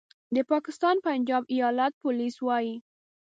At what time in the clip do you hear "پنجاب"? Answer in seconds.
1.05-1.43